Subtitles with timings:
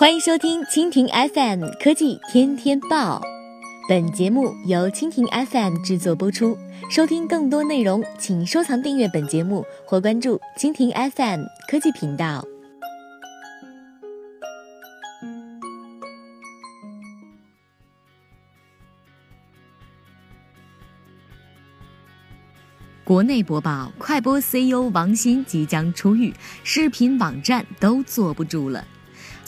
[0.00, 3.20] 欢迎收听蜻蜓 FM 科技天天报，
[3.86, 6.56] 本节目由蜻蜓 FM 制作播出。
[6.90, 12.42] 收听更多内容，请收藏订阅本节目或关注蜻蜓 FM 科技频道。
[23.04, 26.32] 国内播报：快播 CEO 王鑫即将出狱，
[26.64, 28.82] 视频网站都坐不住了。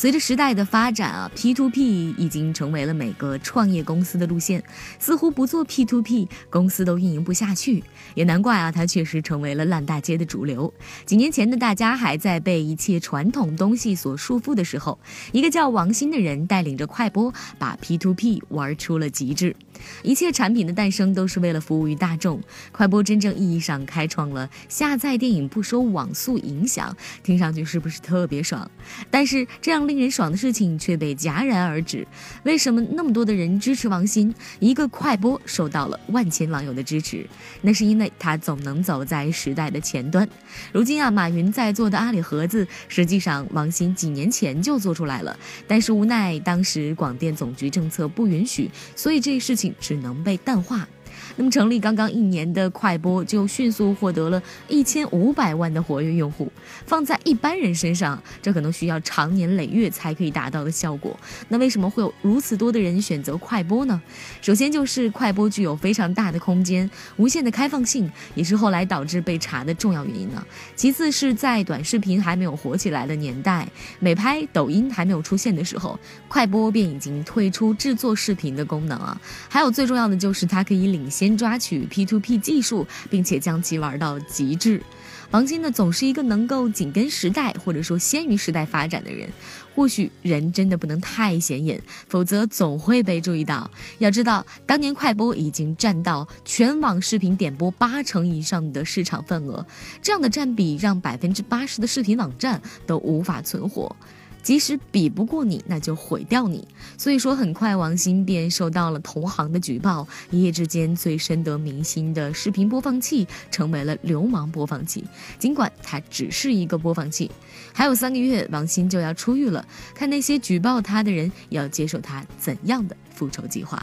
[0.00, 4.64] 随着时代的发展啊，P to P 已经成为了每个创业公司的路线。
[4.98, 7.84] 似乎不做 P to P，公司都运营不下去。
[8.14, 10.72] 也难怪啊，它确实成为了烂大街的主流。
[11.04, 14.98] 几年前的大家还在被一切传统东西所束缚的时候，
[15.32, 19.54] 一个叫王鑫的人带领着快播，把 P to P 玩出了极致。
[20.02, 22.40] 一切产品的诞生都是为了服务于大众。
[22.72, 28.70] 快播真正意义上开创了下载电影不收网速影响，听上去是不是特别爽？
[29.10, 32.06] 但是这样令人爽的事情却被戛然而止。
[32.44, 34.34] 为什么那么多的人支持王鑫？
[34.58, 37.26] 一个快播受到了万千网友的支持，
[37.62, 40.28] 那是因为他总能走在时代的前端。
[40.72, 49.69] 如今啊，马云在做的阿里盒子，实际上王鑫几年前就做出来了，但是无奈当时广电总局政策不允许，所以这事情。
[49.78, 50.88] 只能被淡化。
[51.36, 56.50] 那么，成立刚刚一年的快播就迅速获得了一千五百万的活跃用户。
[56.86, 61.18] 放在一般人身上，这可能需要长年累月才可以达到的效果。
[61.48, 64.00] 那为什么会有如此多的人选择快播呢？
[64.40, 70.44] 首先就是快播具有非常大的空间、无限的开放性，也是后来导致被查的重要原因呢。
[70.76, 79.20] 其次是在短视频还没有火起来的年代，美拍、抖音还没有出现的时候，快播便已经推出制作视频的功能啊。
[79.48, 81.40] 还有最重要的就是它可以领先先。
[81.40, 84.82] 抓取 P to P 技术，并且将其玩到极致。
[85.30, 89.26] 王鑫呢，总是一个能够紧跟时代，或者说先于时代发展的人。
[89.74, 93.70] 或许人真的不能太显眼，否则总会被注意到。
[94.00, 99.64] 要知道，当年快播已经占到全网视频点播八成以上的市场份额，
[100.02, 103.96] 这样的占比让百分之八十的视频网站都无法存活。
[104.42, 106.66] 即使比不过你，那就毁掉你。
[106.96, 115.04] 所以说，很快王鑫便受到了同行的举报，一夜之间最深得民心的视频播放器成为了流氓播放器。
[115.38, 117.30] 尽管它只是一个播放器，
[117.72, 119.64] 还有三个月，王鑫就要出狱了。
[119.94, 123.82] 看那些举报他的人要接受他怎样的复仇计划。